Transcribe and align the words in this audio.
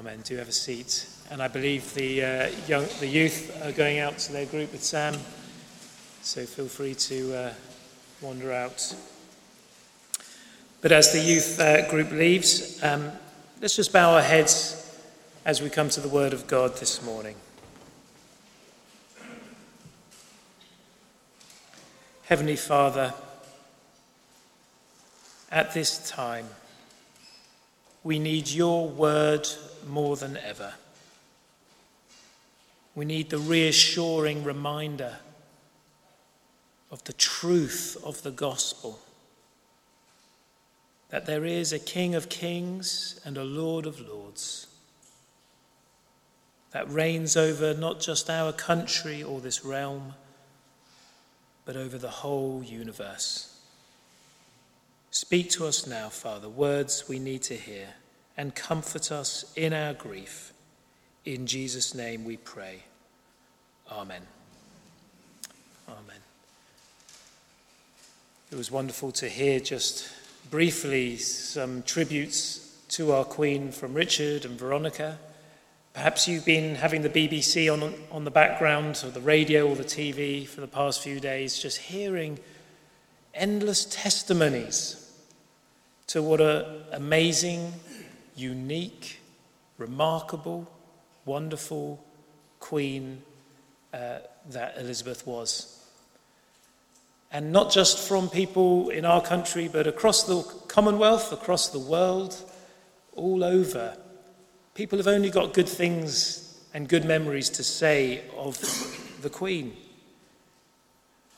Amen. 0.00 0.22
Do 0.24 0.38
have 0.38 0.48
a 0.48 0.52
seat. 0.52 1.06
And 1.30 1.42
I 1.42 1.48
believe 1.48 1.92
the, 1.92 2.24
uh, 2.24 2.50
young, 2.66 2.86
the 3.00 3.06
youth 3.06 3.54
are 3.62 3.70
going 3.70 3.98
out 3.98 4.16
to 4.16 4.32
their 4.32 4.46
group 4.46 4.72
with 4.72 4.82
Sam. 4.82 5.12
So 6.22 6.46
feel 6.46 6.68
free 6.68 6.94
to 6.94 7.36
uh, 7.36 7.54
wander 8.22 8.50
out. 8.50 8.96
But 10.80 10.92
as 10.92 11.12
the 11.12 11.20
youth 11.20 11.60
uh, 11.60 11.86
group 11.90 12.12
leaves, 12.12 12.82
um, 12.82 13.12
let's 13.60 13.76
just 13.76 13.92
bow 13.92 14.14
our 14.14 14.22
heads 14.22 14.98
as 15.44 15.60
we 15.60 15.68
come 15.68 15.90
to 15.90 16.00
the 16.00 16.08
Word 16.08 16.32
of 16.32 16.46
God 16.46 16.78
this 16.78 17.04
morning. 17.04 17.36
Heavenly 22.22 22.56
Father, 22.56 23.12
at 25.52 25.74
this 25.74 26.08
time, 26.08 26.46
we 28.02 28.18
need 28.18 28.48
your 28.48 28.88
word 28.88 29.46
more 29.88 30.16
than 30.16 30.36
ever. 30.36 30.74
We 32.94 33.04
need 33.04 33.30
the 33.30 33.38
reassuring 33.38 34.44
reminder 34.44 35.18
of 36.90 37.04
the 37.04 37.12
truth 37.12 37.96
of 38.04 38.22
the 38.22 38.30
gospel 38.30 38.98
that 41.10 41.26
there 41.26 41.44
is 41.44 41.72
a 41.72 41.78
King 41.78 42.14
of 42.14 42.28
kings 42.28 43.20
and 43.24 43.36
a 43.36 43.44
Lord 43.44 43.86
of 43.86 44.00
lords 44.00 44.66
that 46.72 46.90
reigns 46.90 47.36
over 47.36 47.74
not 47.74 48.00
just 48.00 48.30
our 48.30 48.52
country 48.52 49.22
or 49.22 49.40
this 49.40 49.64
realm, 49.64 50.14
but 51.64 51.76
over 51.76 51.98
the 51.98 52.08
whole 52.08 52.62
universe. 52.62 53.58
Speak 55.10 55.50
to 55.50 55.66
us 55.66 55.86
now, 55.86 56.08
Father, 56.08 56.48
words 56.48 57.08
we 57.08 57.18
need 57.18 57.42
to 57.42 57.54
hear, 57.54 57.88
and 58.40 58.54
comfort 58.54 59.12
us 59.12 59.52
in 59.54 59.74
our 59.74 59.92
grief. 59.92 60.54
In 61.26 61.46
Jesus' 61.46 61.94
name 61.94 62.24
we 62.24 62.38
pray. 62.38 62.84
Amen. 63.92 64.22
Amen. 65.86 66.16
It 68.50 68.56
was 68.56 68.70
wonderful 68.70 69.12
to 69.12 69.28
hear 69.28 69.60
just 69.60 70.10
briefly 70.50 71.18
some 71.18 71.82
tributes 71.82 72.78
to 72.88 73.12
our 73.12 73.24
Queen 73.24 73.72
from 73.72 73.92
Richard 73.92 74.46
and 74.46 74.58
Veronica. 74.58 75.18
Perhaps 75.92 76.26
you've 76.26 76.46
been 76.46 76.76
having 76.76 77.02
the 77.02 77.10
BBC 77.10 77.70
on, 77.70 77.92
on 78.10 78.24
the 78.24 78.30
background, 78.30 79.02
or 79.04 79.10
the 79.10 79.20
radio, 79.20 79.68
or 79.68 79.76
the 79.76 79.84
TV 79.84 80.48
for 80.48 80.62
the 80.62 80.66
past 80.66 81.02
few 81.02 81.20
days, 81.20 81.58
just 81.58 81.76
hearing 81.76 82.38
endless 83.34 83.84
testimonies 83.84 84.96
to 86.06 86.22
what 86.22 86.40
an 86.40 86.64
amazing, 86.92 87.74
unique, 88.40 89.20
remarkable, 89.78 90.70
wonderful 91.24 92.02
queen 92.58 93.22
uh, 93.92 94.18
that 94.48 94.76
Elizabeth 94.78 95.26
was. 95.26 95.76
And 97.32 97.52
not 97.52 97.70
just 97.70 98.08
from 98.08 98.28
people 98.28 98.88
in 98.88 99.04
our 99.04 99.20
country, 99.20 99.68
but 99.68 99.86
across 99.86 100.24
the 100.24 100.42
Commonwealth, 100.66 101.32
across 101.32 101.68
the 101.68 101.78
world, 101.78 102.36
all 103.14 103.44
over. 103.44 103.96
People 104.74 104.98
have 104.98 105.06
only 105.06 105.30
got 105.30 105.52
good 105.52 105.68
things 105.68 106.60
and 106.74 106.88
good 106.88 107.04
memories 107.04 107.50
to 107.50 107.62
say 107.62 108.22
of 108.36 108.58
the 109.22 109.30
Queen. 109.30 109.76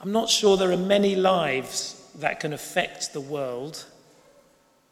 I'm 0.01 0.13
not 0.13 0.29
sure 0.29 0.57
there 0.57 0.73
are 0.73 0.77
many 0.77 1.15
lives 1.15 2.11
that 2.17 2.41
can 2.41 2.53
affect 2.53 3.13
the 3.13 3.21
world 3.21 3.85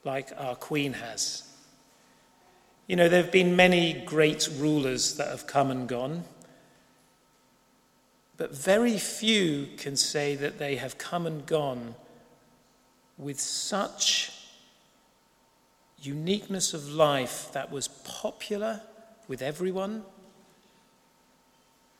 like 0.04 0.30
our 0.36 0.54
Queen 0.54 0.94
has. 0.94 1.49
You 2.90 2.96
know, 2.96 3.08
there 3.08 3.22
have 3.22 3.30
been 3.30 3.54
many 3.54 3.92
great 3.92 4.48
rulers 4.56 5.16
that 5.16 5.28
have 5.28 5.46
come 5.46 5.70
and 5.70 5.88
gone, 5.88 6.24
but 8.36 8.52
very 8.52 8.98
few 8.98 9.68
can 9.76 9.94
say 9.94 10.34
that 10.34 10.58
they 10.58 10.74
have 10.74 10.98
come 10.98 11.24
and 11.24 11.46
gone 11.46 11.94
with 13.16 13.38
such 13.38 14.32
uniqueness 16.02 16.74
of 16.74 16.88
life 16.88 17.52
that 17.52 17.70
was 17.70 17.86
popular 17.86 18.80
with 19.28 19.40
everyone, 19.40 20.02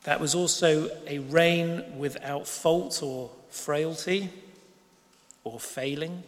that 0.02 0.18
was 0.18 0.34
also 0.34 0.90
a 1.06 1.20
reign 1.20 1.84
without 1.98 2.48
fault 2.48 3.00
or 3.00 3.30
frailty 3.48 4.28
or 5.44 5.60
failing. 5.60 6.24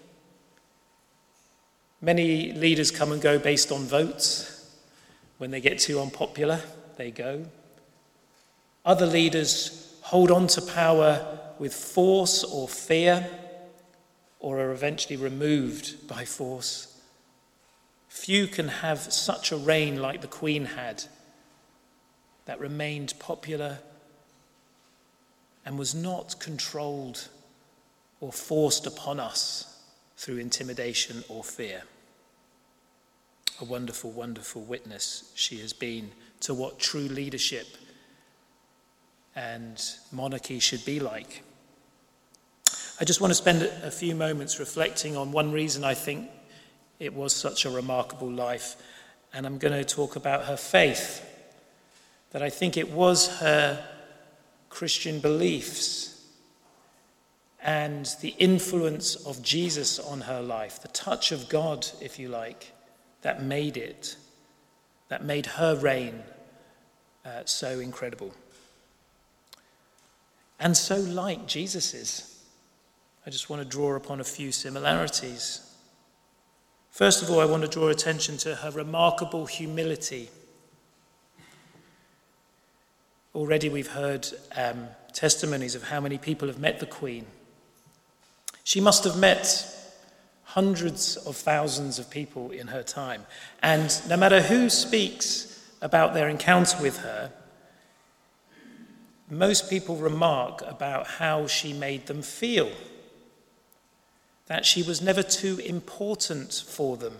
Many 2.05 2.53
leaders 2.53 2.91
come 2.91 3.13
and 3.13 3.23
go 3.23 3.39
based 3.39 3.71
on 3.71 3.85
votes. 3.85 4.77
When 5.39 5.53
they 5.53 5.61
get 5.61 5.79
too 5.79 6.01
unpopular, 6.01 6.61
they 6.97 7.13
go. 7.13 7.45
Other 8.85 9.07
leaders 9.07 9.95
hold 10.03 10.33
on 10.33 10.49
to 10.49 10.62
power 10.62 11.39
with 11.61 11.73
force 11.73 12.43
or 12.43 12.67
fear, 12.67 13.29
or 14.41 14.59
are 14.59 14.73
eventually 14.73 15.17
removed 15.17 16.09
by 16.09 16.25
force. 16.25 17.01
Few 18.09 18.49
can 18.49 18.67
have 18.67 18.99
such 18.99 19.53
a 19.53 19.57
reign 19.57 20.03
like 20.03 20.21
the 20.21 20.27
Queen 20.27 20.65
had, 20.65 21.05
that 22.47 22.59
remained 22.59 23.15
popular 23.21 23.79
and 25.65 25.79
was 25.79 25.95
not 25.95 26.41
controlled 26.41 27.29
or 28.21 28.33
forced 28.33 28.87
upon 28.87 29.21
us 29.21 29.81
through 30.17 30.39
intimidation 30.39 31.23
or 31.29 31.45
fear. 31.45 31.83
A 33.61 33.65
wonderful, 33.65 34.11
wonderful 34.11 34.63
witness 34.63 35.31
she 35.35 35.59
has 35.59 35.73
been 35.73 36.11
to 36.41 36.55
what 36.55 36.79
true 36.79 37.03
leadership 37.03 37.67
and 39.37 39.83
monarchy 40.11 40.59
should 40.59 40.85
be 40.85 41.01
like. 41.01 41.43
I 43.01 43.05
just 43.05 43.21
want 43.21 43.31
to 43.31 43.35
spend 43.35 43.62
a 43.62 43.91
few 43.91 44.15
moments 44.15 44.59
reflecting 44.59 45.17
on 45.17 45.33
one 45.33 45.53
reason 45.53 45.85
I 45.85 45.95
think 45.95 46.29
it 46.99 47.15
was 47.15 47.33
such 47.33 47.65
a 47.65 47.71
remarkable 47.71 48.31
life, 48.31 48.77
and 49.33 49.45
I'm 49.47 49.59
going 49.59 49.75
to 49.75 49.85
talk 49.85 50.17
about 50.17 50.45
her 50.45 50.57
faith. 50.57 51.29
That 52.31 52.43
I 52.43 52.51
think 52.51 52.77
it 52.77 52.91
was 52.91 53.29
her 53.39 53.85
Christian 54.71 55.21
beliefs 55.21 56.25
and 57.62 58.07
the 58.21 58.35
influence 58.39 59.15
of 59.17 59.43
Jesus 59.43 59.99
on 59.99 60.23
her 60.23 60.41
life, 60.41 60.81
the 60.81 60.89
touch 60.89 61.33
of 61.33 61.49
God, 61.49 61.87
if 62.01 62.19
you 62.19 62.29
like, 62.29 62.73
that 63.22 63.43
made 63.43 63.77
it, 63.77 64.16
that 65.09 65.25
made 65.25 65.47
her 65.47 65.75
reign 65.77 66.22
uh, 67.25 67.43
so 67.44 67.81
incredible. 67.81 68.33
And 70.60 70.77
so 70.77 70.97
like 70.97 71.47
Jesus's. 71.47 72.28
I 73.27 73.31
just 73.31 73.49
want 73.49 73.62
to 73.62 73.69
draw 73.69 73.94
upon 73.94 74.21
a 74.21 74.25
few 74.25 74.53
similarities. 74.53 75.69
First 76.91 77.22
of 77.22 77.31
all, 77.31 77.41
I 77.41 77.44
want 77.44 77.62
to 77.62 77.69
draw 77.69 77.88
attention 77.88 78.37
to 78.38 78.56
her 78.56 78.71
remarkable 78.71 79.47
humility. 79.47 80.28
Already 83.34 83.69
we've 83.69 83.93
heard 83.93 84.28
um, 84.56 84.88
testimonies 85.12 85.75
of 85.75 85.84
how 85.84 86.00
many 86.00 86.19
people 86.19 86.49
have 86.49 86.59
met 86.59 86.81
the 86.81 86.87
Queen 86.87 87.27
she 88.65 88.81
must 88.81 89.05
have 89.05 89.16
met 89.16 89.81
hundreds 90.55 91.17
of 91.17 91.35
thousands 91.35 91.99
of 91.99 92.11
people 92.11 92.51
in 92.51 92.67
her 92.67 92.83
time. 92.83 93.25
And 93.63 93.91
no 94.09 94.19
matter 94.19 94.43
who 94.43 94.69
speaks 94.69 95.71
about 95.81 96.13
their 96.13 96.29
encounter 96.29 96.77
with 96.83 96.99
her, 96.99 97.33
most 99.31 99.71
people 99.71 99.97
remark 99.97 100.62
about 100.67 101.07
how 101.07 101.47
she 101.47 101.73
made 101.73 102.07
them 102.07 102.21
feel. 102.21 102.71
That 104.47 104.67
she 104.67 104.83
was 104.83 105.01
never 105.01 105.23
too 105.23 105.59
important 105.65 106.65
for 106.69 106.99
them. 106.99 107.15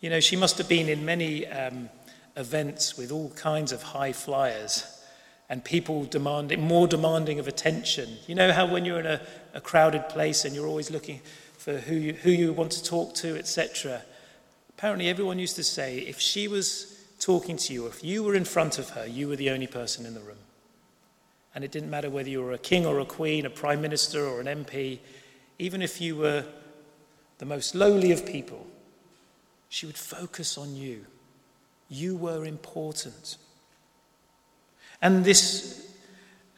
You 0.00 0.08
know, 0.08 0.20
she 0.20 0.36
must 0.36 0.56
have 0.56 0.68
been 0.68 0.88
in 0.88 1.04
many 1.04 1.46
um, 1.46 1.90
events 2.36 2.96
with 2.96 3.12
all 3.12 3.30
kinds 3.30 3.70
of 3.70 3.82
high 3.82 4.12
flyers 4.12 4.98
and 5.50 5.62
people 5.62 6.04
demanding, 6.04 6.62
more 6.62 6.86
demanding 6.88 7.38
of 7.38 7.48
attention. 7.48 8.08
You 8.26 8.34
know 8.34 8.50
how 8.50 8.66
when 8.66 8.86
you're 8.86 9.00
in 9.00 9.06
a, 9.06 9.20
a 9.52 9.60
crowded 9.60 10.08
place 10.08 10.46
and 10.46 10.54
you're 10.54 10.66
always 10.66 10.90
looking 10.90 11.20
for 11.58 11.78
who 11.78 11.94
you, 11.96 12.12
who 12.14 12.30
you 12.30 12.52
want 12.52 12.72
to 12.72 12.82
talk 12.82 13.14
to, 13.16 13.36
etc. 13.36 14.02
Apparently, 14.70 15.08
everyone 15.08 15.38
used 15.38 15.56
to 15.56 15.64
say 15.64 15.98
if 15.98 16.18
she 16.18 16.48
was 16.48 16.96
talking 17.18 17.56
to 17.56 17.74
you, 17.74 17.86
if 17.86 18.02
you 18.02 18.22
were 18.22 18.34
in 18.34 18.44
front 18.44 18.78
of 18.78 18.90
her, 18.90 19.06
you 19.06 19.28
were 19.28 19.36
the 19.36 19.50
only 19.50 19.66
person 19.66 20.06
in 20.06 20.14
the 20.14 20.20
room. 20.20 20.36
And 21.54 21.64
it 21.64 21.72
didn't 21.72 21.90
matter 21.90 22.08
whether 22.08 22.28
you 22.28 22.40
were 22.40 22.52
a 22.52 22.58
king 22.58 22.86
or 22.86 23.00
a 23.00 23.04
queen, 23.04 23.44
a 23.44 23.50
prime 23.50 23.82
minister 23.82 24.24
or 24.24 24.40
an 24.40 24.46
MP, 24.46 25.00
even 25.58 25.82
if 25.82 26.00
you 26.00 26.14
were 26.14 26.44
the 27.38 27.46
most 27.46 27.74
lowly 27.74 28.12
of 28.12 28.24
people, 28.24 28.64
she 29.68 29.84
would 29.84 29.98
focus 29.98 30.56
on 30.56 30.76
you. 30.76 31.04
You 31.88 32.16
were 32.16 32.44
important. 32.44 33.36
And 35.02 35.24
this 35.24 35.87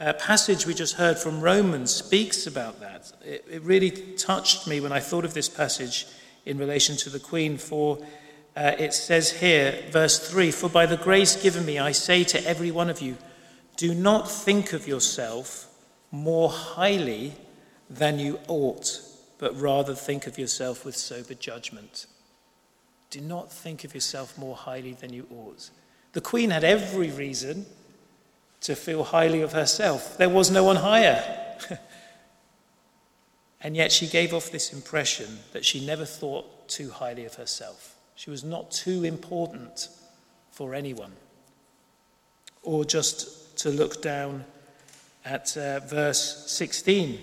uh, 0.00 0.14
passage 0.14 0.66
we 0.66 0.72
just 0.72 0.94
heard 0.94 1.18
from 1.18 1.42
Romans 1.42 1.94
speaks 1.94 2.46
about 2.46 2.80
that. 2.80 3.12
It, 3.22 3.44
it, 3.50 3.62
really 3.62 3.90
touched 3.90 4.66
me 4.66 4.80
when 4.80 4.92
I 4.92 5.00
thought 5.00 5.26
of 5.26 5.34
this 5.34 5.48
passage 5.48 6.06
in 6.46 6.56
relation 6.56 6.96
to 6.96 7.10
the 7.10 7.20
Queen, 7.20 7.58
for 7.58 7.98
uh, 8.56 8.72
it 8.78 8.94
says 8.94 9.30
here, 9.30 9.84
verse 9.90 10.18
3 10.18 10.50
For 10.50 10.70
by 10.70 10.86
the 10.86 10.96
grace 10.96 11.40
given 11.40 11.66
me, 11.66 11.78
I 11.78 11.92
say 11.92 12.24
to 12.24 12.44
every 12.46 12.70
one 12.70 12.88
of 12.88 13.02
you, 13.02 13.18
do 13.76 13.94
not 13.94 14.30
think 14.30 14.72
of 14.72 14.88
yourself 14.88 15.66
more 16.10 16.48
highly 16.48 17.34
than 17.90 18.18
you 18.18 18.40
ought, 18.48 19.02
but 19.38 19.58
rather 19.60 19.94
think 19.94 20.26
of 20.26 20.38
yourself 20.38 20.84
with 20.84 20.96
sober 20.96 21.34
judgment. 21.34 22.06
Do 23.10 23.20
not 23.20 23.52
think 23.52 23.84
of 23.84 23.94
yourself 23.94 24.38
more 24.38 24.56
highly 24.56 24.94
than 24.94 25.12
you 25.12 25.26
ought. 25.30 25.70
The 26.12 26.20
Queen 26.20 26.50
had 26.50 26.64
every 26.64 27.10
reason 27.10 27.66
to 28.62 28.76
feel 28.76 29.04
highly 29.04 29.40
of 29.42 29.52
herself. 29.52 30.18
There 30.18 30.28
was 30.28 30.50
no 30.50 30.64
one 30.64 30.76
higher. 30.76 31.22
and 33.60 33.76
yet 33.76 33.92
she 33.92 34.06
gave 34.06 34.34
off 34.34 34.50
this 34.50 34.72
impression 34.72 35.38
that 35.52 35.64
she 35.64 35.84
never 35.84 36.04
thought 36.04 36.68
too 36.68 36.90
highly 36.90 37.24
of 37.24 37.34
herself. 37.34 37.96
She 38.14 38.30
was 38.30 38.44
not 38.44 38.70
too 38.70 39.04
important 39.04 39.88
for 40.50 40.74
anyone. 40.74 41.12
Or 42.62 42.84
just 42.84 43.56
to 43.58 43.70
look 43.70 44.02
down 44.02 44.44
at 45.24 45.56
uh, 45.56 45.80
verse 45.80 46.50
16, 46.50 47.18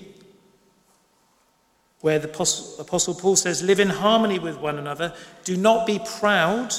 where 2.01 2.19
the 2.19 2.30
Apostle, 2.30 2.81
Apostle 2.81 3.16
Paul 3.16 3.36
says, 3.36 3.63
Live 3.63 3.80
in 3.80 3.89
harmony 3.89 4.39
with 4.39 4.57
one 4.57 4.78
another. 4.78 5.13
Do 5.44 5.57
not 5.57 5.86
be 5.86 6.00
proud, 6.19 6.74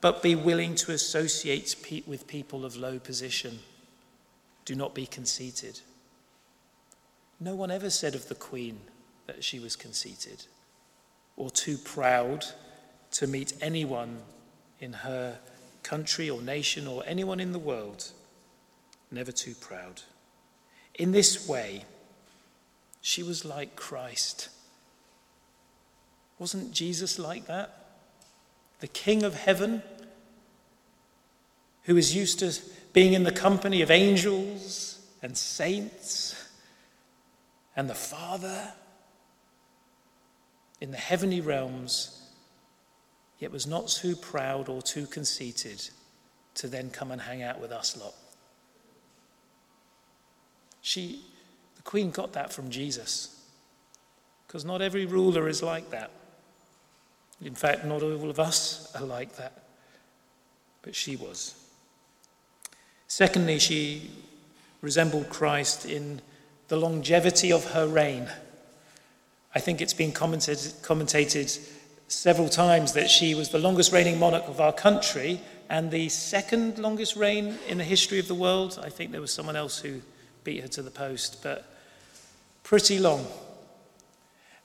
but 0.00 0.22
be 0.22 0.34
willing 0.34 0.74
to 0.76 0.92
associate 0.92 1.76
with 2.06 2.26
people 2.26 2.64
of 2.64 2.76
low 2.76 2.98
position. 2.98 3.60
Do 4.68 4.74
not 4.74 4.94
be 4.94 5.06
conceited. 5.06 5.80
No 7.40 7.54
one 7.54 7.70
ever 7.70 7.88
said 7.88 8.14
of 8.14 8.28
the 8.28 8.34
Queen 8.34 8.80
that 9.26 9.42
she 9.42 9.58
was 9.58 9.76
conceited 9.76 10.44
or 11.38 11.50
too 11.50 11.78
proud 11.78 12.44
to 13.12 13.26
meet 13.26 13.54
anyone 13.62 14.18
in 14.78 14.92
her 14.92 15.38
country 15.82 16.28
or 16.28 16.42
nation 16.42 16.86
or 16.86 17.02
anyone 17.06 17.40
in 17.40 17.52
the 17.52 17.58
world. 17.58 18.12
Never 19.10 19.32
too 19.32 19.54
proud. 19.54 20.02
In 20.96 21.12
this 21.12 21.48
way, 21.48 21.86
she 23.00 23.22
was 23.22 23.46
like 23.46 23.74
Christ. 23.74 24.50
Wasn't 26.38 26.72
Jesus 26.72 27.18
like 27.18 27.46
that? 27.46 27.86
The 28.80 28.88
King 28.88 29.22
of 29.22 29.32
heaven, 29.32 29.82
who 31.84 31.96
is 31.96 32.14
used 32.14 32.40
to 32.40 32.52
being 32.98 33.12
in 33.12 33.22
the 33.22 33.30
company 33.30 33.80
of 33.80 33.92
angels 33.92 34.98
and 35.22 35.38
saints 35.38 36.34
and 37.76 37.88
the 37.88 37.94
Father 37.94 38.72
in 40.80 40.90
the 40.90 40.96
heavenly 40.96 41.40
realms, 41.40 42.20
yet 43.38 43.52
was 43.52 43.68
not 43.68 43.86
too 43.86 44.16
proud 44.16 44.68
or 44.68 44.82
too 44.82 45.06
conceited 45.06 45.88
to 46.54 46.66
then 46.66 46.90
come 46.90 47.12
and 47.12 47.20
hang 47.20 47.40
out 47.40 47.60
with 47.60 47.70
us 47.70 47.96
lot. 47.96 48.14
She, 50.80 51.22
the 51.76 51.82
Queen 51.82 52.10
got 52.10 52.32
that 52.32 52.52
from 52.52 52.68
Jesus. 52.68 53.40
Because 54.44 54.64
not 54.64 54.82
every 54.82 55.06
ruler 55.06 55.46
is 55.46 55.62
like 55.62 55.90
that. 55.90 56.10
In 57.40 57.54
fact, 57.54 57.84
not 57.84 58.02
all 58.02 58.28
of 58.28 58.40
us 58.40 58.92
are 58.96 59.06
like 59.06 59.36
that. 59.36 59.62
But 60.82 60.96
she 60.96 61.14
was. 61.14 61.54
Secondly, 63.08 63.58
she 63.58 64.10
resembled 64.82 65.28
Christ 65.30 65.86
in 65.86 66.20
the 66.68 66.76
longevity 66.76 67.50
of 67.50 67.64
her 67.72 67.86
reign. 67.88 68.28
I 69.54 69.60
think 69.60 69.80
it's 69.80 69.94
been 69.94 70.12
commented, 70.12 70.58
commentated 70.82 71.58
several 72.06 72.48
times 72.48 72.92
that 72.92 73.08
she 73.10 73.34
was 73.34 73.48
the 73.48 73.58
longest 73.58 73.92
reigning 73.92 74.18
monarch 74.18 74.46
of 74.46 74.60
our 74.60 74.72
country 74.72 75.40
and 75.70 75.90
the 75.90 76.08
second 76.10 76.78
longest 76.78 77.16
reign 77.16 77.58
in 77.66 77.78
the 77.78 77.84
history 77.84 78.18
of 78.18 78.28
the 78.28 78.34
world. 78.34 78.78
I 78.82 78.90
think 78.90 79.10
there 79.10 79.20
was 79.20 79.32
someone 79.32 79.56
else 79.56 79.78
who 79.78 80.00
beat 80.44 80.62
her 80.62 80.68
to 80.68 80.82
the 80.82 80.90
post, 80.90 81.42
but 81.42 81.64
pretty 82.62 82.98
long. 82.98 83.26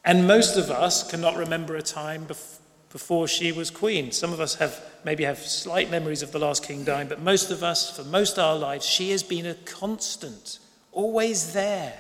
And 0.06 0.28
most 0.28 0.58
of 0.58 0.70
us 0.70 1.10
cannot 1.10 1.38
remember 1.38 1.78
a 1.78 1.82
time 1.82 2.26
bef- 2.26 2.60
before 2.92 3.28
she 3.28 3.54
was 3.54 3.70
queen. 3.70 4.12
Some 4.12 4.34
of 4.34 4.42
us 4.42 4.56
have 4.56 4.84
maybe 5.06 5.24
have 5.24 5.38
slight 5.38 5.92
memories 5.92 6.22
of 6.22 6.32
the 6.32 6.40
last 6.40 6.64
king 6.66 6.84
dying, 6.84 7.08
but 7.08 7.22
most 7.22 7.52
of 7.52 7.64
us, 7.64 7.96
for 7.96 8.04
most 8.04 8.38
of 8.38 8.44
our 8.46 8.56
lives, 8.58 8.86
she 8.86 9.12
has 9.12 9.24
been 9.24 9.46
a 9.46 9.56
constant, 9.56 10.60
always 10.92 11.54
there. 11.54 11.94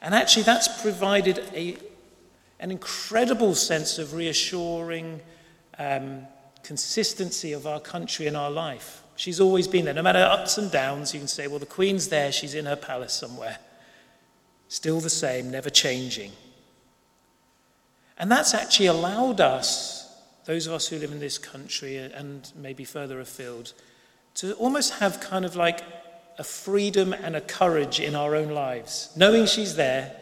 And 0.00 0.14
actually, 0.14 0.44
that's 0.44 0.82
provided 0.82 1.38
a, 1.54 1.76
an 2.60 2.70
incredible 2.70 3.54
sense 3.54 3.98
of 3.98 4.14
reassuring 4.14 5.20
um, 5.78 6.26
consistency 6.62 7.52
of 7.52 7.66
our 7.66 7.80
country 7.80 8.26
and 8.26 8.36
our 8.36 8.50
life. 8.50 9.02
She's 9.16 9.40
always 9.40 9.66
been 9.66 9.84
there. 9.84 9.94
No 9.94 10.02
matter 10.02 10.20
ups 10.20 10.58
and 10.58 10.70
downs, 10.70 11.12
you 11.12 11.18
can 11.18 11.26
say, 11.26 11.48
well, 11.48 11.58
the 11.58 11.66
Queen's 11.66 12.08
there, 12.08 12.30
she's 12.30 12.54
in 12.54 12.66
her 12.66 12.76
palace 12.76 13.12
somewhere. 13.12 13.58
Still 14.68 15.00
the 15.00 15.10
same, 15.10 15.50
never 15.50 15.70
changing. 15.70 16.30
And 18.18 18.30
that's 18.30 18.54
actually 18.54 18.86
allowed 18.86 19.40
us, 19.40 19.97
those 20.48 20.66
of 20.66 20.72
us 20.72 20.88
who 20.88 20.98
live 20.98 21.12
in 21.12 21.20
this 21.20 21.36
country 21.36 21.98
and 21.98 22.50
maybe 22.56 22.82
further 22.82 23.20
afield, 23.20 23.74
to 24.32 24.54
almost 24.54 24.94
have 24.94 25.20
kind 25.20 25.44
of 25.44 25.56
like 25.56 25.82
a 26.38 26.42
freedom 26.42 27.12
and 27.12 27.36
a 27.36 27.40
courage 27.42 28.00
in 28.00 28.14
our 28.14 28.34
own 28.34 28.48
lives. 28.48 29.10
Knowing 29.14 29.44
she's 29.44 29.76
there 29.76 30.16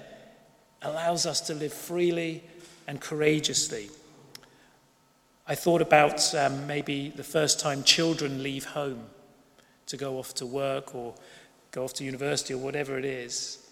allows 0.83 1.27
us 1.27 1.41
to 1.43 1.55
live 1.55 1.73
freely 1.73 2.43
and 2.89 3.01
courageously. 3.01 3.89
I 5.47 5.55
thought 5.55 5.81
about 5.81 6.35
um, 6.35 6.67
maybe 6.67 7.11
the 7.11 7.23
first 7.23 7.61
time 7.61 7.85
children 7.85 8.43
leave 8.43 8.65
home 8.65 9.05
to 9.87 9.97
go 9.97 10.19
off 10.19 10.35
to 10.35 10.47
work 10.47 10.93
or 10.93 11.15
go 11.71 11.85
off 11.85 11.95
to 11.95 12.05
university 12.05 12.53
or 12.53 12.59
whatever 12.59 12.99
it 12.99 13.05
is. 13.05 13.65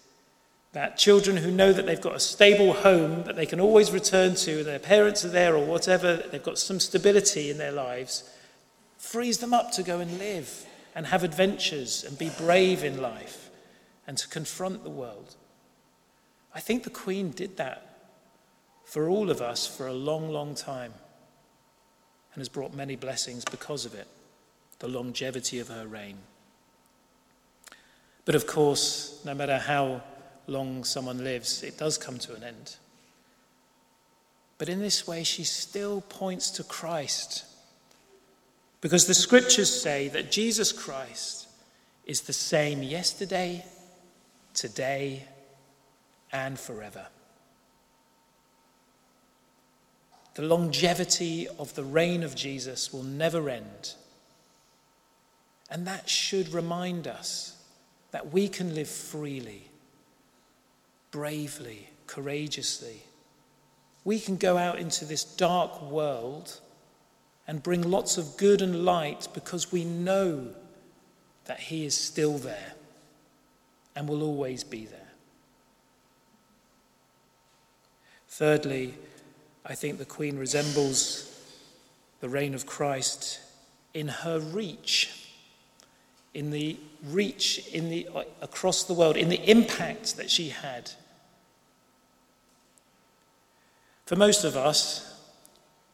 That 0.75 0.97
children 0.97 1.37
who 1.37 1.51
know 1.51 1.71
that 1.71 1.85
they've 1.85 2.01
got 2.01 2.17
a 2.17 2.19
stable 2.19 2.73
home 2.73 3.23
that 3.23 3.37
they 3.37 3.45
can 3.45 3.61
always 3.61 3.91
return 3.91 4.35
to, 4.35 4.57
and 4.57 4.65
their 4.65 4.77
parents 4.77 5.23
are 5.23 5.29
there 5.29 5.55
or 5.55 5.63
whatever, 5.63 6.17
they've 6.17 6.43
got 6.43 6.57
some 6.57 6.81
stability 6.81 7.49
in 7.49 7.57
their 7.57 7.71
lives, 7.71 8.29
frees 8.97 9.37
them 9.37 9.53
up 9.53 9.71
to 9.71 9.83
go 9.83 10.01
and 10.01 10.19
live 10.19 10.65
and 10.93 11.05
have 11.05 11.23
adventures 11.23 12.03
and 12.03 12.19
be 12.19 12.29
brave 12.37 12.83
in 12.83 13.01
life 13.01 13.49
and 14.05 14.17
to 14.17 14.27
confront 14.27 14.83
the 14.83 14.89
world. 14.89 15.35
I 16.53 16.59
think 16.59 16.83
the 16.83 16.89
Queen 16.89 17.31
did 17.31 17.55
that 17.55 18.09
for 18.83 19.07
all 19.07 19.31
of 19.31 19.41
us 19.41 19.65
for 19.65 19.87
a 19.87 19.93
long, 19.93 20.29
long 20.29 20.55
time 20.55 20.93
and 22.33 22.41
has 22.41 22.49
brought 22.49 22.73
many 22.73 22.97
blessings 22.97 23.45
because 23.45 23.85
of 23.85 23.95
it, 23.95 24.09
the 24.79 24.89
longevity 24.89 25.57
of 25.57 25.69
her 25.69 25.87
reign. 25.87 26.17
But 28.25 28.35
of 28.35 28.45
course, 28.45 29.21
no 29.23 29.33
matter 29.33 29.57
how 29.57 30.03
long 30.47 30.83
someone 30.83 31.23
lives, 31.23 31.63
it 31.63 31.77
does 31.77 31.97
come 31.97 32.17
to 32.19 32.35
an 32.35 32.43
end. 32.43 32.75
But 34.57 34.69
in 34.69 34.79
this 34.79 35.07
way, 35.07 35.23
she 35.23 35.43
still 35.43 36.01
points 36.01 36.49
to 36.51 36.63
Christ. 36.63 37.45
Because 38.81 39.07
the 39.07 39.13
scriptures 39.13 39.81
say 39.81 40.07
that 40.09 40.31
Jesus 40.31 40.71
Christ 40.71 41.47
is 42.05 42.21
the 42.21 42.33
same 42.33 42.83
yesterday, 42.83 43.65
today, 44.53 45.25
and 46.31 46.59
forever. 46.59 47.07
The 50.35 50.43
longevity 50.43 51.47
of 51.47 51.73
the 51.75 51.83
reign 51.83 52.21
of 52.21 52.35
Jesus 52.35 52.93
will 52.93 53.03
never 53.03 53.49
end. 53.49 53.93
And 55.71 55.87
that 55.87 56.09
should 56.09 56.53
remind 56.53 57.07
us 57.07 57.57
that 58.11 58.31
we 58.31 58.47
can 58.47 58.75
live 58.75 58.87
freely, 58.87 59.69
bravely, 61.15 61.87
courageously. 62.07 63.01
We 64.03 64.19
can 64.19 64.35
go 64.35 64.57
out 64.57 64.79
into 64.79 65.05
this 65.05 65.23
dark 65.23 65.81
world 65.81 66.59
and 67.47 67.63
bring 67.63 67.89
lots 67.89 68.17
of 68.17 68.35
good 68.35 68.61
and 68.61 68.83
light 68.83 69.29
because 69.33 69.71
we 69.71 69.85
know 69.85 70.49
that 71.45 71.57
He 71.57 71.85
is 71.85 71.95
still 71.95 72.37
there 72.37 72.73
and 73.95 74.09
will 74.09 74.23
always 74.23 74.65
be 74.65 74.87
there. 74.87 74.99
Thirdly, 78.27 78.95
I 79.65 79.73
think 79.73 79.97
the 79.97 80.03
Queen 80.03 80.37
resembles 80.37 81.33
the 82.19 82.27
reign 82.27 82.53
of 82.53 82.65
Christ 82.65 83.39
in 83.93 84.09
her 84.09 84.41
reach, 84.41 85.29
in 86.33 86.51
the 86.51 86.75
reach 87.05 87.65
in 87.69 87.87
the, 87.87 88.05
across 88.41 88.83
the 88.83 88.93
world, 88.93 89.15
in 89.15 89.29
the 89.29 89.49
impact 89.49 90.17
that 90.17 90.29
she 90.29 90.49
had. 90.49 90.91
For 94.05 94.15
most 94.15 94.43
of 94.43 94.55
us, 94.55 95.11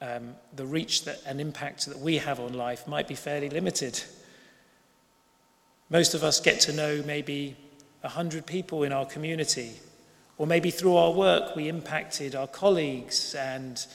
um, 0.01 0.35
the 0.55 0.65
reach 0.65 1.05
that, 1.05 1.21
and 1.25 1.39
impact 1.39 1.85
that 1.85 1.99
we 1.99 2.17
have 2.17 2.39
on 2.39 2.53
life 2.53 2.87
might 2.87 3.07
be 3.07 3.15
fairly 3.15 3.49
limited. 3.49 4.01
Most 5.89 6.13
of 6.13 6.23
us 6.23 6.39
get 6.39 6.59
to 6.61 6.73
know 6.73 7.03
maybe 7.05 7.55
100 8.01 8.45
people 8.45 8.83
in 8.83 8.91
our 8.91 9.05
community 9.05 9.73
or 10.37 10.47
maybe 10.47 10.71
through 10.71 10.95
our 10.95 11.11
work, 11.11 11.55
we 11.55 11.69
impacted 11.69 12.33
our 12.33 12.47
colleagues 12.47 13.35
and 13.35 13.85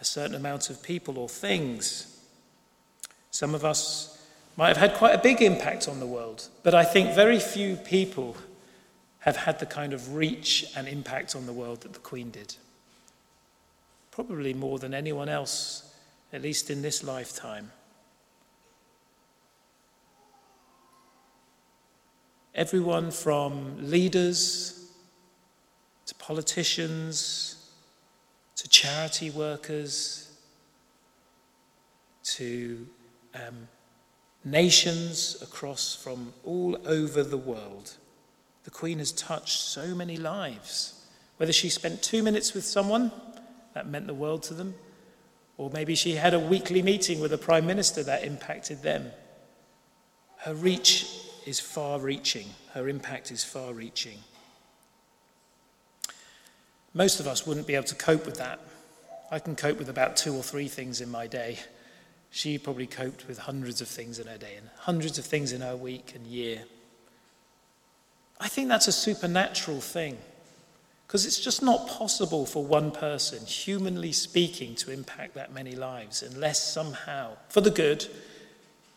a 0.00 0.04
certain 0.04 0.34
amount 0.34 0.68
of 0.68 0.82
people 0.82 1.18
or 1.18 1.28
things. 1.28 2.20
Some 3.30 3.54
of 3.54 3.64
us 3.64 4.20
might 4.56 4.68
have 4.68 4.76
had 4.76 4.94
quite 4.94 5.14
a 5.14 5.22
big 5.22 5.40
impact 5.40 5.88
on 5.88 6.00
the 6.00 6.06
world, 6.06 6.48
but 6.64 6.74
I 6.74 6.82
think 6.84 7.14
very 7.14 7.38
few 7.38 7.76
people 7.76 8.36
have 9.20 9.36
had 9.36 9.60
the 9.60 9.66
kind 9.66 9.92
of 9.92 10.16
reach 10.16 10.66
and 10.76 10.88
impact 10.88 11.36
on 11.36 11.46
the 11.46 11.52
world 11.52 11.82
that 11.82 11.92
the 11.92 12.00
Queen 12.00 12.30
did. 12.30 12.56
Probably 14.14 14.54
more 14.54 14.78
than 14.78 14.94
anyone 14.94 15.28
else, 15.28 15.92
at 16.32 16.40
least 16.40 16.70
in 16.70 16.82
this 16.82 17.02
lifetime. 17.02 17.72
Everyone 22.54 23.10
from 23.10 23.90
leaders 23.90 24.88
to 26.06 26.14
politicians 26.14 27.72
to 28.54 28.68
charity 28.68 29.30
workers 29.30 30.30
to 32.22 32.86
um, 33.34 33.66
nations 34.44 35.36
across 35.42 35.96
from 35.96 36.32
all 36.44 36.78
over 36.86 37.24
the 37.24 37.36
world. 37.36 37.94
The 38.62 38.70
Queen 38.70 39.00
has 39.00 39.10
touched 39.10 39.58
so 39.58 39.92
many 39.92 40.16
lives. 40.16 41.04
Whether 41.38 41.52
she 41.52 41.68
spent 41.68 42.00
two 42.00 42.22
minutes 42.22 42.54
with 42.54 42.64
someone, 42.64 43.10
that 43.74 43.88
meant 43.88 44.06
the 44.06 44.14
world 44.14 44.42
to 44.44 44.54
them, 44.54 44.74
or 45.58 45.70
maybe 45.70 45.94
she 45.94 46.12
had 46.12 46.32
a 46.32 46.38
weekly 46.38 46.82
meeting 46.82 47.20
with 47.20 47.32
a 47.32 47.38
Prime 47.38 47.66
Minister 47.66 48.02
that 48.04 48.24
impacted 48.24 48.82
them. 48.82 49.10
Her 50.38 50.54
reach 50.54 51.06
is 51.46 51.60
far 51.60 51.98
reaching, 51.98 52.48
her 52.72 52.88
impact 52.88 53.30
is 53.30 53.44
far 53.44 53.72
reaching. 53.72 54.18
Most 56.94 57.18
of 57.18 57.26
us 57.26 57.46
wouldn't 57.46 57.66
be 57.66 57.74
able 57.74 57.86
to 57.86 57.94
cope 57.94 58.24
with 58.24 58.38
that. 58.38 58.60
I 59.30 59.40
can 59.40 59.56
cope 59.56 59.78
with 59.78 59.88
about 59.88 60.16
two 60.16 60.34
or 60.34 60.42
three 60.42 60.68
things 60.68 61.00
in 61.00 61.10
my 61.10 61.26
day. 61.26 61.58
She 62.30 62.56
probably 62.56 62.86
coped 62.86 63.26
with 63.26 63.38
hundreds 63.38 63.80
of 63.80 63.88
things 63.88 64.18
in 64.18 64.28
her 64.28 64.38
day 64.38 64.54
and 64.56 64.68
hundreds 64.78 65.18
of 65.18 65.24
things 65.24 65.52
in 65.52 65.60
her 65.60 65.76
week 65.76 66.12
and 66.14 66.26
year. 66.26 66.62
I 68.40 68.48
think 68.48 68.68
that's 68.68 68.86
a 68.86 68.92
supernatural 68.92 69.80
thing 69.80 70.18
because 71.14 71.26
it's 71.26 71.38
just 71.38 71.62
not 71.62 71.86
possible 71.86 72.44
for 72.44 72.64
one 72.64 72.90
person, 72.90 73.46
humanly 73.46 74.10
speaking, 74.10 74.74
to 74.74 74.90
impact 74.90 75.34
that 75.34 75.54
many 75.54 75.76
lives 75.76 76.24
unless 76.24 76.60
somehow, 76.60 77.30
for 77.48 77.60
the 77.60 77.70
good, 77.70 78.04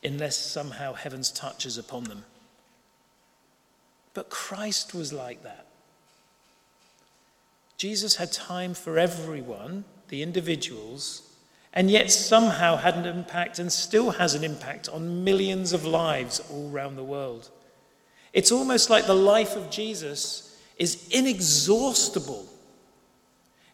unless 0.03 0.35
somehow 0.35 0.93
heaven's 0.93 1.29
touch 1.29 1.63
is 1.63 1.77
upon 1.77 2.05
them. 2.05 2.23
But 4.15 4.31
Christ 4.31 4.95
was 4.95 5.13
like 5.13 5.43
that. 5.43 5.67
Jesus 7.77 8.15
had 8.15 8.31
time 8.31 8.73
for 8.73 8.97
everyone, 8.97 9.83
the 10.07 10.23
individuals, 10.23 11.21
and 11.71 11.91
yet 11.91 12.09
somehow 12.09 12.77
had 12.77 12.95
an 12.95 13.05
impact 13.05 13.59
and 13.59 13.71
still 13.71 14.09
has 14.09 14.33
an 14.33 14.43
impact 14.43 14.89
on 14.89 15.23
millions 15.23 15.71
of 15.71 15.85
lives 15.85 16.41
all 16.51 16.71
around 16.71 16.95
the 16.95 17.03
world. 17.03 17.51
It's 18.33 18.51
almost 18.51 18.89
like 18.89 19.05
the 19.05 19.13
life 19.13 19.55
of 19.55 19.69
Jesus 19.69 20.46
is 20.77 21.07
inexhaustible. 21.09 22.47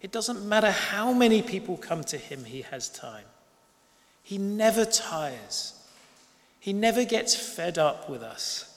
It 0.01 0.11
doesn't 0.11 0.47
matter 0.47 0.71
how 0.71 1.13
many 1.13 1.41
people 1.41 1.77
come 1.77 2.03
to 2.05 2.17
him, 2.17 2.45
he 2.45 2.61
has 2.63 2.89
time. 2.89 3.25
He 4.21 4.37
never 4.37 4.85
tires, 4.85 5.73
he 6.59 6.73
never 6.73 7.03
gets 7.03 7.35
fed 7.35 7.77
up 7.77 8.09
with 8.09 8.23
us. 8.23 8.69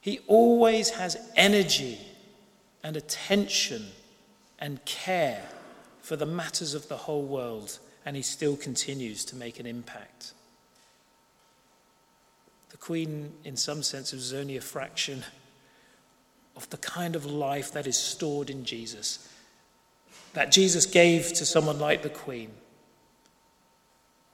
He 0.00 0.20
always 0.26 0.90
has 0.90 1.16
energy 1.36 1.98
and 2.82 2.96
attention 2.96 3.86
and 4.58 4.84
care 4.84 5.44
for 6.00 6.16
the 6.16 6.26
matters 6.26 6.74
of 6.74 6.88
the 6.88 6.96
whole 6.96 7.24
world, 7.24 7.78
and 8.06 8.16
he 8.16 8.22
still 8.22 8.56
continues 8.56 9.24
to 9.26 9.36
make 9.36 9.60
an 9.60 9.66
impact. 9.66 10.32
The 12.70 12.76
Queen, 12.76 13.32
in 13.44 13.56
some 13.56 13.82
sense, 13.82 14.12
was 14.12 14.32
only 14.32 14.56
a 14.56 14.60
fraction 14.60 15.24
of 16.58 16.68
the 16.68 16.76
kind 16.76 17.16
of 17.16 17.24
life 17.24 17.72
that 17.72 17.86
is 17.86 17.96
stored 17.96 18.50
in 18.50 18.66
Jesus, 18.66 19.32
that 20.34 20.52
Jesus 20.52 20.84
gave 20.84 21.32
to 21.32 21.46
someone 21.46 21.78
like 21.78 22.02
the 22.02 22.10
Queen, 22.10 22.50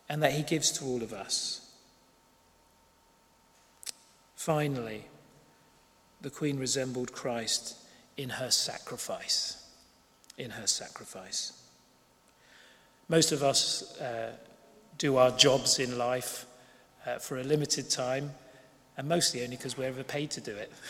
and 0.09 0.21
that 0.25 0.33
he 0.33 0.43
gives 0.43 0.73
to 0.73 0.85
all 0.85 1.05
of 1.05 1.13
us. 1.13 1.71
Finally, 4.35 5.05
the 6.21 6.31
Queen 6.31 6.59
resembled 6.59 7.13
Christ 7.13 7.77
in 8.17 8.31
her 8.31 8.51
sacrifice 8.51 9.65
in 10.39 10.51
her 10.51 10.67
sacrifice. 10.67 11.53
Most 13.09 13.33
of 13.33 13.43
us 13.43 13.99
uh, 14.01 14.33
do 14.99 15.17
our 15.17 15.31
jobs 15.31 15.79
in 15.79 15.99
life 15.99 16.47
uh, 17.07 17.19
for 17.19 17.39
a 17.39 17.45
limited 17.45 17.91
time, 17.91 18.31
and 18.97 19.09
mostly 19.09 19.43
only 19.45 19.57
because 19.57 19.77
we're 19.77 19.89
ever 19.89 20.03
paid 20.03 20.31
to 20.33 20.41
do 20.41 20.53
it. 20.53 20.73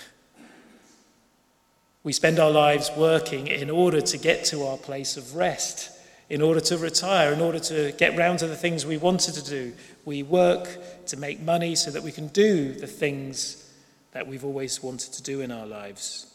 We 2.05 2.13
spend 2.13 2.39
our 2.39 2.51
lives 2.51 2.91
working 2.97 3.47
in 3.47 3.71
order 3.71 4.03
to 4.03 4.19
get 4.19 4.45
to 4.47 4.65
our 4.65 4.77
place 4.77 5.17
of 5.17 5.35
rest, 5.35 5.91
in 6.29 6.43
order 6.43 6.61
to 6.61 6.77
retire, 6.77 7.33
in 7.33 7.41
order 7.41 7.59
to 7.61 7.93
get 7.93 8.17
round 8.17 8.41
to 8.41 8.47
the 8.47 8.57
things 8.57 8.85
we 8.85 8.99
wanted 8.99 9.35
to 9.35 9.45
do. 9.45 9.73
We 10.05 10.23
work 10.23 10.69
to 11.07 11.17
make 11.17 11.41
money 11.41 11.75
so 11.75 11.91
that 11.91 12.03
we 12.03 12.13
can 12.13 12.29
do 12.29 12.75
the 12.75 12.87
things 12.87 13.73
that 14.13 14.27
we've 14.27 14.45
always 14.45 14.83
wanted 14.83 15.15
to 15.15 15.23
do 15.23 15.41
in 15.41 15.51
our 15.51 15.67
lives. 15.67 16.27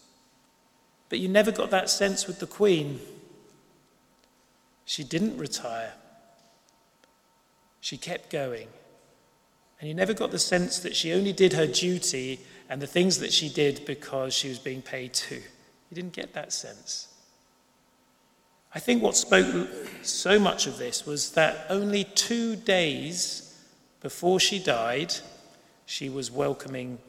But 1.07 1.19
you 1.19 1.27
never 1.27 1.51
got 1.51 1.69
that 1.69 1.91
sense 1.91 2.25
with 2.25 2.39
the 2.39 2.47
Queen. 2.47 2.99
She 4.85 5.03
didn't 5.03 5.38
retire, 5.38 5.93
she 7.79 7.95
kept 7.95 8.31
going. 8.31 8.67
And 9.79 9.88
you 9.88 9.93
never 9.93 10.13
got 10.13 10.31
the 10.31 10.39
sense 10.39 10.79
that 10.79 10.95
she 10.95 11.13
only 11.13 11.31
did 11.31 11.53
her 11.53 11.67
duty 11.67 12.39
and 12.67 12.81
the 12.81 12.88
things 12.88 13.19
that 13.19 13.31
she 13.31 13.47
did 13.47 13.85
because 13.85 14.33
she 14.33 14.49
was 14.49 14.59
being 14.59 14.81
paid 14.81 15.13
to. 15.13 15.41
You 15.89 15.96
didn't 15.96 16.13
get 16.13 16.34
that 16.34 16.53
sense. 16.53 17.08
I 18.74 18.79
think 18.79 19.01
what 19.01 19.15
spoke 19.15 19.67
so 20.03 20.39
much 20.39 20.67
of 20.67 20.77
this 20.77 21.05
was 21.05 21.31
that 21.31 21.65
only 21.69 22.03
two 22.03 22.55
days 22.55 23.58
before 24.01 24.39
she 24.39 24.60
died, 24.60 25.13
she 25.86 26.08
was 26.10 26.29
welcoming 26.29 27.00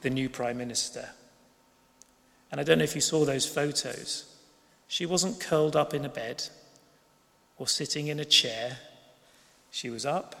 the 0.00 0.10
new 0.10 0.28
Prime 0.28 0.56
Minister. 0.56 1.10
And 2.50 2.60
I 2.60 2.64
don't 2.64 2.78
know 2.78 2.84
if 2.84 2.94
you 2.94 3.00
saw 3.00 3.24
those 3.24 3.46
photos. 3.46 4.34
She 4.88 5.04
wasn't 5.04 5.40
curled 5.40 5.76
up 5.76 5.92
in 5.92 6.04
a 6.04 6.08
bed 6.08 6.44
or 7.58 7.68
sitting 7.68 8.06
in 8.06 8.18
a 8.18 8.24
chair. 8.24 8.78
She 9.70 9.90
was 9.90 10.06
up, 10.06 10.36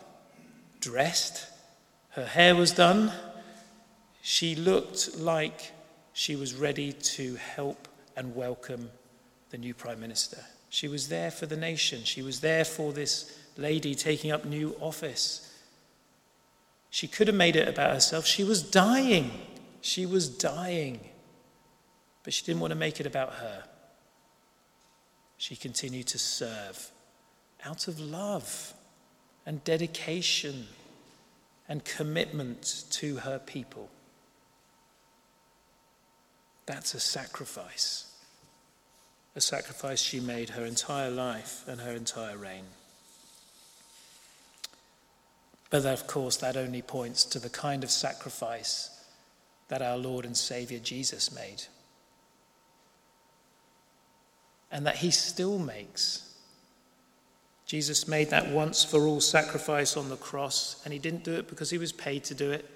dressed, 0.80 1.46
her 2.10 2.24
hair 2.24 2.54
was 2.54 2.70
done. 2.70 3.12
She 4.22 4.54
looked 4.54 5.18
like 5.18 5.72
she 6.14 6.34
was 6.34 6.54
ready 6.54 6.92
to 6.92 7.34
help 7.34 7.86
and 8.16 8.34
welcome 8.34 8.90
the 9.50 9.58
new 9.58 9.74
Prime 9.74 10.00
Minister. 10.00 10.38
She 10.70 10.88
was 10.88 11.08
there 11.08 11.30
for 11.30 11.44
the 11.44 11.56
nation. 11.56 12.04
She 12.04 12.22
was 12.22 12.40
there 12.40 12.64
for 12.64 12.94
this 12.94 13.38
lady 13.58 13.94
taking 13.94 14.32
up 14.32 14.46
new 14.46 14.74
office. 14.80 15.52
She 16.88 17.06
could 17.06 17.26
have 17.26 17.36
made 17.36 17.56
it 17.56 17.68
about 17.68 17.92
herself. 17.92 18.24
She 18.24 18.42
was 18.42 18.62
dying. 18.62 19.30
She 19.82 20.06
was 20.06 20.30
dying 20.30 21.00
but 22.24 22.32
she 22.32 22.44
didn't 22.44 22.60
want 22.60 22.72
to 22.72 22.76
make 22.76 22.98
it 22.98 23.06
about 23.06 23.34
her. 23.34 23.62
She 25.36 25.54
continued 25.54 26.06
to 26.08 26.18
serve 26.18 26.90
out 27.64 27.86
of 27.86 28.00
love 28.00 28.72
and 29.46 29.62
dedication 29.62 30.66
and 31.68 31.84
commitment 31.84 32.84
to 32.90 33.16
her 33.16 33.38
people. 33.38 33.90
That's 36.66 36.94
a 36.94 37.00
sacrifice. 37.00 38.06
A 39.36 39.40
sacrifice 39.40 40.00
she 40.00 40.20
made 40.20 40.50
her 40.50 40.64
entire 40.64 41.10
life 41.10 41.64
and 41.66 41.80
her 41.80 41.92
entire 41.92 42.36
reign. 42.36 42.64
But 45.70 45.84
of 45.86 46.06
course, 46.06 46.36
that 46.36 46.56
only 46.56 46.82
points 46.82 47.24
to 47.26 47.38
the 47.38 47.50
kind 47.50 47.82
of 47.82 47.90
sacrifice 47.90 48.90
that 49.68 49.82
our 49.82 49.96
Lord 49.96 50.24
and 50.24 50.36
Savior 50.36 50.78
Jesus 50.78 51.34
made 51.34 51.64
and 54.74 54.84
that 54.86 54.96
he 54.96 55.10
still 55.12 55.56
makes. 55.56 56.34
Jesus 57.64 58.08
made 58.08 58.30
that 58.30 58.50
once 58.50 58.84
for 58.84 59.06
all 59.06 59.20
sacrifice 59.20 59.96
on 59.96 60.08
the 60.08 60.16
cross, 60.16 60.82
and 60.84 60.92
he 60.92 60.98
didn't 60.98 61.22
do 61.22 61.34
it 61.34 61.48
because 61.48 61.70
he 61.70 61.78
was 61.78 61.92
paid 61.92 62.24
to 62.24 62.34
do 62.34 62.50
it. 62.50 62.68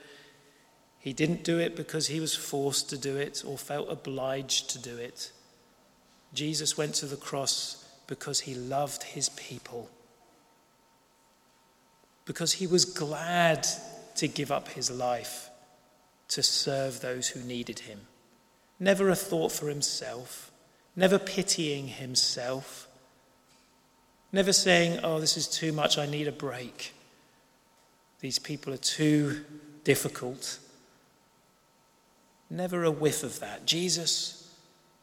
He 1.09 1.15
didn't 1.15 1.43
do 1.43 1.59
it 1.59 1.75
because 1.75 2.09
he 2.09 2.21
was 2.21 2.35
forced 2.35 2.91
to 2.91 2.99
do 2.99 3.17
it 3.17 3.43
or 3.47 3.57
felt 3.57 3.91
obliged 3.91 4.69
to 4.73 4.79
do 4.79 4.99
it. 4.99 5.33
Jesus 6.35 6.77
went 6.77 6.97
to 6.97 7.07
the 7.07 7.17
cross 7.17 7.83
because 8.07 8.41
he 8.41 8.55
loved 8.55 9.03
his 9.05 9.31
people, 9.31 9.88
because 12.27 12.53
he 12.53 12.67
was 12.67 12.85
glad 12.85 13.67
to 14.17 14.29
give 14.29 14.53
up 14.53 14.69
his 14.69 14.91
life 14.91 15.49
to 16.29 16.43
serve 16.43 17.00
those 17.00 17.29
who 17.29 17.41
needed 17.41 17.79
him. 17.79 18.00
Never 18.79 19.09
a 19.09 19.17
thought 19.17 19.50
for 19.50 19.71
himself 19.71 20.53
never 20.95 21.19
pitying 21.19 21.88
himself, 21.88 22.87
Never 24.31 24.53
saying, 24.53 25.00
oh, 25.03 25.21
this 25.21 25.38
is 25.38 25.49
too 25.49 25.73
much, 25.73 25.97
I 25.97 26.05
need 26.05 26.29
a 26.29 26.33
break. 26.33 26.93
These 28.21 28.38
people 28.38 28.75
are 28.75 28.77
too 28.77 29.43
difficult. 29.85 30.59
Never 32.50 32.85
a 32.85 32.90
whiff 32.90 33.23
of 33.23 33.40
that. 33.40 33.67
Jesus 33.67 34.55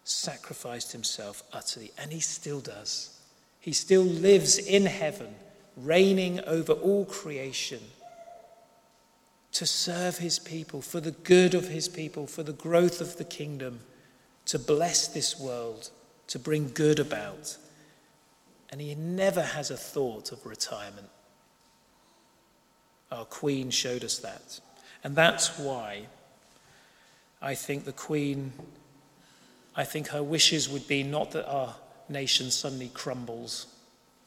sacrificed 0.04 0.92
himself 0.92 1.44
utterly, 1.54 1.92
and 1.98 2.12
he 2.12 2.20
still 2.20 2.60
does. 2.60 3.20
He 3.60 3.74
still 3.74 4.04
lives 4.04 4.58
in 4.58 4.86
heaven, 4.86 5.36
reigning 5.75 6.40
over 6.46 6.74
all 6.74 7.06
creation 7.06 7.80
to 9.52 9.66
serve 9.66 10.18
his 10.18 10.38
people, 10.38 10.82
for 10.82 11.00
the 11.00 11.12
good 11.12 11.54
of 11.54 11.70
his 11.70 11.88
people, 11.88 12.28
for 12.28 12.44
the 12.44 12.54
growth 12.54 13.00
of 13.00 13.18
the 13.18 13.24
kingdom, 13.24 13.80
to 14.46 14.60
bless 14.60 15.08
this 15.08 15.40
world, 15.40 15.90
to 16.28 16.38
bring 16.38 16.70
good 16.74 17.00
about. 17.00 17.58
And 18.70 18.82
he 18.82 18.96
never 18.96 19.42
has 19.42 19.72
a 19.72 19.78
thought 19.78 20.32
of 20.32 20.46
retirement. 20.46 21.08
Our 23.12 23.25
Queen 23.25 23.70
showed 23.70 24.04
us 24.04 24.18
that. 24.20 24.60
And 25.04 25.16
that's 25.16 25.58
why 25.58 26.08
I 27.46 27.54
think 27.54 27.86
the 27.86 27.92
Queen, 27.92 28.54
I 29.75 29.84
think 29.84 30.08
her 30.08 30.24
wishes 30.24 30.68
would 30.68 30.88
be 30.88 31.04
not 31.04 31.30
that 31.32 31.48
our 31.48 31.75
nation 32.10 32.50
suddenly 32.50 32.90
crumbles 32.92 33.68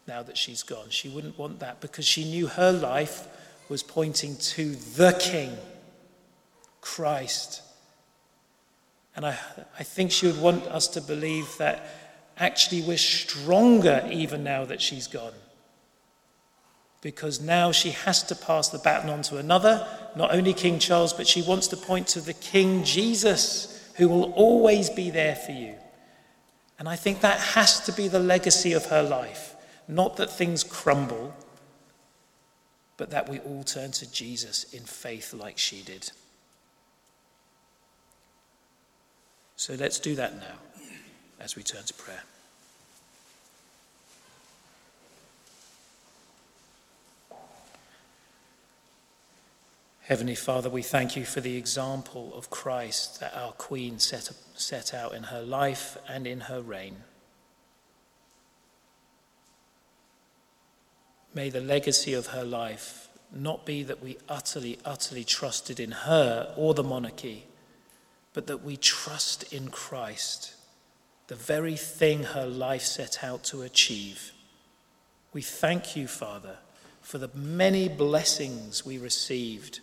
now 0.07 0.23
that 0.23 0.39
she's 0.39 0.63
gone. 0.63 0.91
She 0.91 1.09
wouldn't 1.09 1.37
want 1.37 1.59
that 1.59 1.81
because 1.81 2.07
she 2.07 2.25
knew 2.25 2.47
her 2.47 2.71
life 2.71 3.27
was 3.69 3.83
pointing 3.83 4.37
to 4.37 4.77
the 4.77 5.17
King, 5.19 5.57
Christ. 6.81 7.63
And 9.17 9.27
I, 9.27 9.37
I 9.77 9.83
think 9.83 10.13
she 10.13 10.29
would 10.29 10.41
want 10.41 10.63
us 10.69 10.87
to 10.87 11.01
believe 11.01 11.59
that 11.59 11.91
actually 12.39 12.83
we're 12.83 12.99
stronger 12.99 14.09
even 14.13 14.45
now 14.45 14.65
that 14.65 14.81
she's 14.81 15.09
gone. 15.09 15.35
Because 17.01 17.41
now 17.41 17.71
she 17.71 17.91
has 17.91 18.23
to 18.25 18.35
pass 18.35 18.69
the 18.69 18.79
baton 18.79 19.09
on 19.09 19.23
to 19.23 19.37
another, 19.37 19.87
not 20.17 20.35
only 20.35 20.53
King 20.53 20.79
Charles, 20.79 21.13
but 21.13 21.29
she 21.29 21.43
wants 21.43 21.69
to 21.69 21.77
point 21.77 22.09
to 22.09 22.21
the 22.21 22.35
King 22.35 22.83
Jesus, 22.83 23.93
who 23.97 24.09
will 24.09 24.33
always 24.33 24.91
be 24.91 25.11
there 25.11 25.37
for 25.37 25.53
you. 25.53 25.75
And 26.79 26.89
I 26.89 26.97
think 26.97 27.21
that 27.21 27.39
has 27.39 27.81
to 27.87 27.93
be 27.93 28.09
the 28.09 28.19
legacy 28.19 28.73
of 28.73 28.87
her 28.87 29.03
life. 29.03 29.55
Not 29.87 30.17
that 30.17 30.31
things 30.31 30.65
crumble, 30.65 31.35
but 32.97 33.11
that 33.11 33.29
we 33.29 33.39
all 33.41 33.65
turn 33.65 33.93
to 33.93 34.13
Jesus 34.13 34.65
in 34.75 34.83
faith 34.83 35.33
like 35.33 35.57
she 35.57 35.83
did. 35.83 36.11
So 39.57 39.75
let's 39.75 39.99
do 39.99 40.15
that 40.17 40.37
now 40.37 40.57
as 41.41 41.57
we 41.57 41.63
turn 41.63 41.85
to 41.85 41.95
prayer. 41.95 42.23
Heavenly 50.09 50.37
Father, 50.37 50.71
we 50.71 50.81
thank 50.81 51.17
you 51.17 51.27
for 51.27 51.43
the 51.43 51.59
example 51.59 52.33
of 52.35 52.49
Christ 52.49 53.21
that 53.21 53.37
our 53.37 53.53
Queen 53.53 53.99
set, 53.99 54.31
set 54.55 54.95
out 54.95 55.13
in 55.13 55.25
her 55.25 55.43
life 55.43 55.99
and 56.09 56.27
in 56.27 56.41
her 56.41 56.63
reign. 56.63 56.97
May 61.35 61.51
the 61.51 61.61
legacy 61.61 62.15
of 62.15 62.29
her 62.29 62.43
life 62.43 63.11
not 63.35 63.67
be 63.67 63.83
that 63.83 64.03
we 64.03 64.17
utterly, 64.31 64.79
utterly 64.83 65.25
trusted 65.25 65.79
in 65.79 65.91
her 65.91 66.55
or 66.57 66.73
the 66.73 66.83
monarchy, 66.83 67.45
but 68.33 68.47
that 68.47 68.65
we 68.65 68.79
trust 68.79 69.53
in 69.53 69.69
Christ, 69.69 70.55
the 71.27 71.35
very 71.35 71.77
thing 71.77 72.23
her 72.23 72.47
life 72.47 72.85
set 72.85 73.23
out 73.23 73.45
to 73.45 73.61
achieve. 73.61 74.33
We 75.35 75.43
thank 75.43 75.97
you, 75.97 76.09
Father, 76.09 76.57
for 77.03 77.19
the 77.19 77.29
many 77.35 77.91
blessings 77.91 78.87
we 78.87 78.97
received 78.97 79.81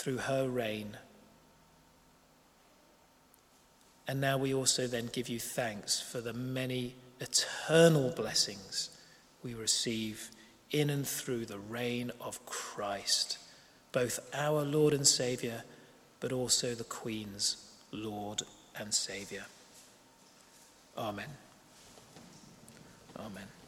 through 0.00 0.16
her 0.16 0.48
reign. 0.48 0.96
And 4.08 4.18
now 4.18 4.38
we 4.38 4.54
also 4.54 4.86
then 4.86 5.10
give 5.12 5.28
you 5.28 5.38
thanks 5.38 6.00
for 6.00 6.22
the 6.22 6.32
many 6.32 6.94
eternal 7.20 8.10
blessings 8.10 8.88
we 9.42 9.52
receive 9.52 10.30
in 10.70 10.88
and 10.88 11.06
through 11.06 11.44
the 11.44 11.58
reign 11.58 12.12
of 12.18 12.44
Christ, 12.46 13.38
both 13.92 14.18
our 14.32 14.62
Lord 14.62 14.94
and 14.94 15.06
Saviour, 15.06 15.64
but 16.18 16.32
also 16.32 16.74
the 16.74 16.84
Queen's 16.84 17.56
Lord 17.92 18.42
and 18.78 18.94
Saviour. 18.94 19.44
Amen. 20.96 21.28
Amen. 23.18 23.59